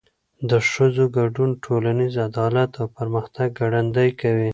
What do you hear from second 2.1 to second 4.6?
عدالت او پرمختګ ګړندی کوي.